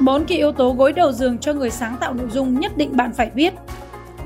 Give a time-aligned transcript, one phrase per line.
[0.00, 2.96] Bốn cái yếu tố gối đầu giường cho người sáng tạo nội dung nhất định
[2.96, 3.54] bạn phải biết.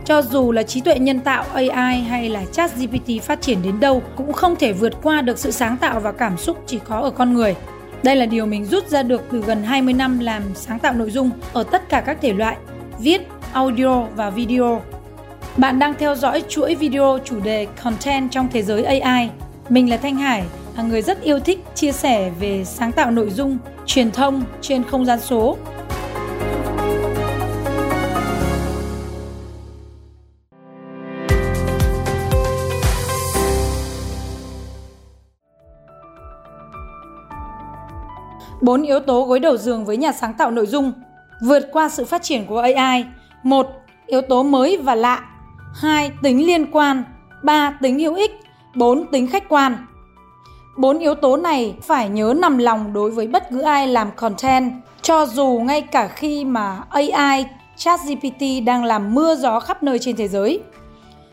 [0.04, 3.80] Cho dù là trí tuệ nhân tạo AI hay là chat GPT phát triển đến
[3.80, 6.96] đâu cũng không thể vượt qua được sự sáng tạo và cảm xúc chỉ có
[6.96, 7.54] ở con người.
[8.02, 11.10] Đây là điều mình rút ra được từ gần 20 năm làm sáng tạo nội
[11.10, 12.56] dung ở tất cả các thể loại,
[12.98, 13.20] viết,
[13.52, 14.82] audio và video.
[15.56, 19.30] Bạn đang theo dõi chuỗi video chủ đề Content trong thế giới AI.
[19.68, 20.42] Mình là Thanh Hải,
[20.76, 24.84] là người rất yêu thích chia sẻ về sáng tạo nội dung, truyền thông trên
[24.84, 25.56] không gian số.
[38.60, 40.92] Bốn yếu tố gối đầu giường với nhà sáng tạo nội dung
[41.42, 43.04] vượt qua sự phát triển của AI.
[43.42, 43.66] một
[44.06, 45.24] Yếu tố mới và lạ.
[45.74, 46.10] 2.
[46.22, 47.04] Tính liên quan.
[47.42, 47.78] 3.
[47.82, 48.30] Tính hữu ích.
[48.74, 49.06] 4.
[49.12, 49.86] Tính khách quan.
[50.80, 54.72] Bốn yếu tố này phải nhớ nằm lòng đối với bất cứ ai làm content,
[55.02, 60.16] cho dù ngay cả khi mà AI, ChatGPT đang làm mưa gió khắp nơi trên
[60.16, 60.60] thế giới.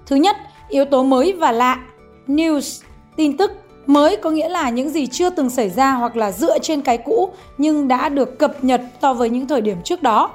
[0.06, 0.38] Thứ nhất,
[0.70, 1.80] yếu tố mới và lạ.
[2.28, 2.84] News,
[3.16, 3.52] tin tức
[3.86, 6.98] mới có nghĩa là những gì chưa từng xảy ra hoặc là dựa trên cái
[6.98, 10.32] cũ nhưng đã được cập nhật so với những thời điểm trước đó.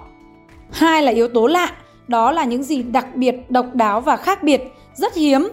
[0.70, 1.72] Hai là yếu tố lạ,
[2.08, 4.62] đó là những gì đặc biệt, độc đáo và khác biệt,
[4.94, 5.48] rất hiếm.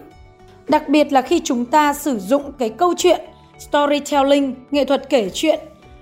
[0.68, 3.20] Đặc biệt là khi chúng ta sử dụng cái câu chuyện
[3.60, 5.60] storytelling, nghệ thuật kể chuyện.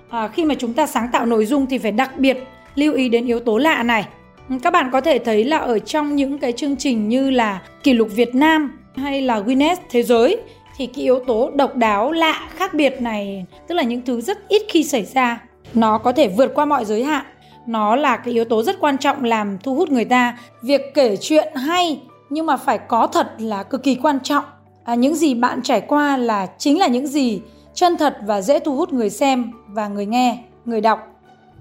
[0.08, 2.38] À, khi mà chúng ta sáng tạo nội dung thì phải đặc biệt
[2.74, 4.06] lưu ý đến yếu tố lạ này.
[4.48, 7.62] Ừ, các bạn có thể thấy là ở trong những cái chương trình như là
[7.82, 10.36] kỷ lục Việt Nam hay là Guinness thế giới
[10.76, 14.48] thì cái yếu tố độc đáo, lạ, khác biệt này tức là những thứ rất
[14.48, 15.42] ít khi xảy ra.
[15.74, 17.24] Nó có thể vượt qua mọi giới hạn.
[17.66, 20.38] Nó là cái yếu tố rất quan trọng làm thu hút người ta.
[20.62, 22.00] Việc kể chuyện hay
[22.30, 24.44] nhưng mà phải có thật là cực kỳ quan trọng
[24.88, 27.40] à, những gì bạn trải qua là chính là những gì
[27.74, 30.98] chân thật và dễ thu hút người xem và người nghe, người đọc.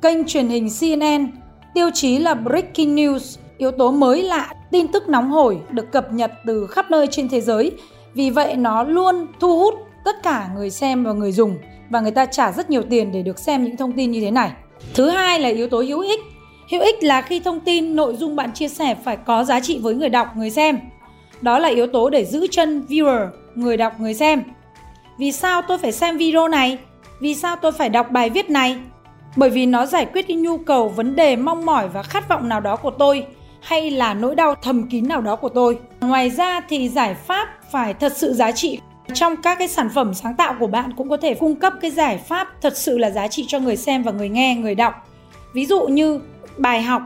[0.02, 1.28] Kênh truyền hình CNN
[1.74, 6.14] tiêu chí là breaking news, yếu tố mới lạ, tin tức nóng hổi được cập
[6.14, 7.72] nhật từ khắp nơi trên thế giới.
[8.14, 9.74] Vì vậy nó luôn thu hút
[10.06, 11.58] tất cả người xem và người dùng
[11.90, 14.32] và người ta trả rất nhiều tiền để được xem những thông tin như thế
[14.32, 14.52] này.
[14.94, 16.20] Thứ hai là yếu tố hữu ích.
[16.72, 19.80] Hữu ích là khi thông tin, nội dung bạn chia sẻ phải có giá trị
[19.80, 20.80] với người đọc, người xem.
[21.42, 24.44] Đó là yếu tố để giữ chân viewer, người đọc, người xem.
[25.20, 26.78] Vì sao tôi phải xem video này?
[27.20, 28.78] Vì sao tôi phải đọc bài viết này?
[29.36, 32.50] Bởi vì nó giải quyết cái nhu cầu, vấn đề, mong mỏi và khát vọng
[32.50, 33.26] nào đó của tôi
[33.62, 35.80] hay là nỗi đau thầm kín nào đó của tôi.
[36.02, 38.80] Ngoài ra thì giải pháp phải thật sự giá trị.
[39.14, 41.92] Trong các cái sản phẩm sáng tạo của bạn cũng có thể cung cấp cái
[41.92, 44.94] giải pháp thật sự là giá trị cho người xem và người nghe, người đọc.
[45.54, 46.22] Ví dụ như
[46.58, 47.02] bài học,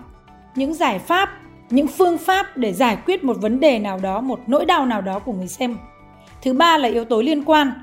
[0.56, 1.30] những giải pháp
[1.72, 5.02] những phương pháp để giải quyết một vấn đề nào đó, một nỗi đau nào
[5.02, 5.78] đó của người xem.
[6.42, 7.74] Thứ ba là yếu tố liên quan.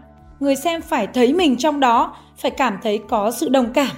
[0.41, 3.91] Người xem phải thấy mình trong đó, phải cảm thấy có sự đồng cảm,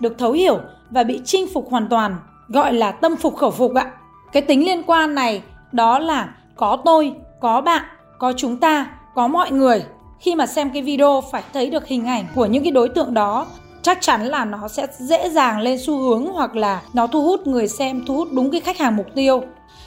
[0.00, 0.58] được thấu hiểu
[0.90, 2.16] và bị chinh phục hoàn toàn,
[2.48, 3.92] gọi là tâm phục khẩu phục ạ.
[4.32, 5.42] Cái tính liên quan này
[5.72, 7.84] đó là có tôi, có bạn,
[8.18, 9.84] có chúng ta, có mọi người.
[10.20, 13.14] Khi mà xem cái video phải thấy được hình ảnh của những cái đối tượng
[13.14, 13.46] đó
[13.82, 17.46] chắc chắn là nó sẽ dễ dàng lên xu hướng hoặc là nó thu hút
[17.46, 19.42] người xem, thu hút đúng cái khách hàng mục tiêu.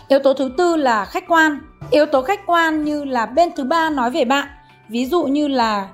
[0.07, 1.59] Yếu tố thứ tư là khách quan.
[1.91, 4.47] Yếu tố khách quan như là bên thứ ba nói về bạn.
[4.89, 5.87] Ví dụ như là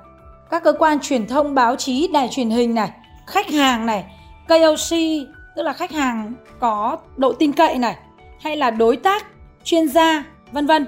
[0.50, 2.92] các cơ quan truyền thông, báo chí, đài truyền hình này,
[3.28, 4.06] khách hàng này
[4.48, 4.98] KOC
[5.56, 7.96] tức là khách hàng có độ tin cậy này,
[8.42, 9.26] hay là đối tác,
[9.64, 10.86] chuyên gia, vân vân.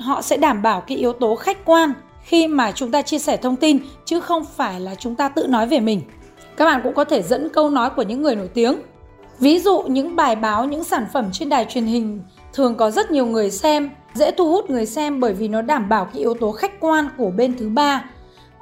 [0.00, 1.92] Họ sẽ đảm bảo cái yếu tố khách quan
[2.22, 5.46] khi mà chúng ta chia sẻ thông tin chứ không phải là chúng ta tự
[5.46, 6.00] nói về mình.
[6.56, 8.76] Các bạn cũng có thể dẫn câu nói của những người nổi tiếng.
[9.38, 12.22] Ví dụ những bài báo, những sản phẩm trên đài truyền hình
[12.52, 15.88] thường có rất nhiều người xem, dễ thu hút người xem bởi vì nó đảm
[15.88, 18.04] bảo cái yếu tố khách quan của bên thứ ba.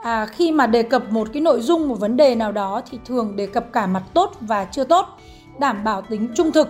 [0.03, 2.99] À, khi mà đề cập một cái nội dung, một vấn đề nào đó thì
[3.05, 5.07] thường đề cập cả mặt tốt và chưa tốt,
[5.59, 6.69] đảm bảo tính trung thực.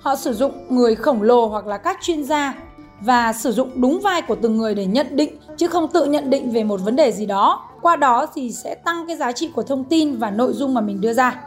[0.00, 2.54] Họ sử dụng người khổng lồ hoặc là các chuyên gia
[3.00, 6.30] và sử dụng đúng vai của từng người để nhận định chứ không tự nhận
[6.30, 7.68] định về một vấn đề gì đó.
[7.82, 10.80] Qua đó thì sẽ tăng cái giá trị của thông tin và nội dung mà
[10.80, 11.40] mình đưa ra.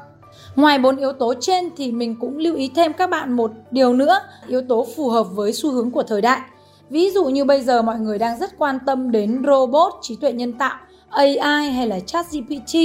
[0.55, 3.93] Ngoài bốn yếu tố trên thì mình cũng lưu ý thêm các bạn một điều
[3.93, 6.41] nữa, yếu tố phù hợp với xu hướng của thời đại.
[6.89, 10.33] Ví dụ như bây giờ mọi người đang rất quan tâm đến robot, trí tuệ
[10.33, 10.77] nhân tạo,
[11.09, 12.79] AI hay là chat GPT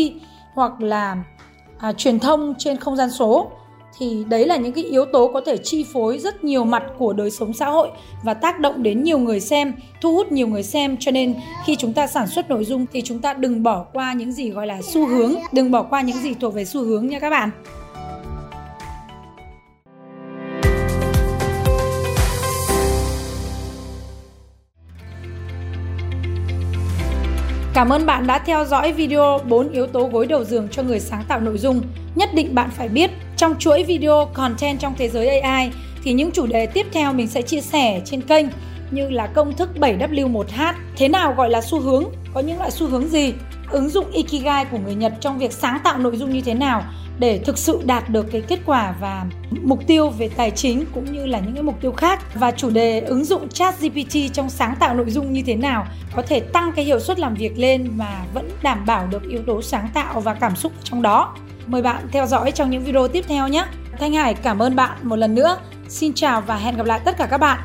[0.54, 1.16] hoặc là
[1.78, 3.50] à, truyền thông trên không gian số
[3.98, 7.12] thì đấy là những cái yếu tố có thể chi phối rất nhiều mặt của
[7.12, 7.88] đời sống xã hội
[8.24, 11.34] và tác động đến nhiều người xem, thu hút nhiều người xem cho nên
[11.66, 14.50] khi chúng ta sản xuất nội dung thì chúng ta đừng bỏ qua những gì
[14.50, 17.30] gọi là xu hướng, đừng bỏ qua những gì thuộc về xu hướng nha các
[17.30, 17.50] bạn.
[27.74, 31.00] Cảm ơn bạn đã theo dõi video 4 yếu tố gối đầu giường cho người
[31.00, 31.82] sáng tạo nội dung.
[32.14, 35.70] Nhất định bạn phải biết trong chuỗi video content trong thế giới AI
[36.04, 38.46] thì những chủ đề tiếp theo mình sẽ chia sẻ trên kênh
[38.90, 42.04] như là công thức 7W1H, thế nào gọi là xu hướng,
[42.34, 43.34] có những loại xu hướng gì,
[43.70, 46.82] ứng dụng Ikigai của người Nhật trong việc sáng tạo nội dung như thế nào
[47.18, 51.12] để thực sự đạt được cái kết quả và mục tiêu về tài chính cũng
[51.12, 54.50] như là những cái mục tiêu khác và chủ đề ứng dụng chat GPT trong
[54.50, 57.58] sáng tạo nội dung như thế nào có thể tăng cái hiệu suất làm việc
[57.58, 61.34] lên mà vẫn đảm bảo được yếu tố sáng tạo và cảm xúc trong đó.
[61.66, 63.64] Mời bạn theo dõi trong những video tiếp theo nhé.
[64.00, 65.58] Thanh Hải, cảm ơn bạn một lần nữa.
[65.88, 67.58] Xin chào và hẹn gặp lại tất cả các bạn.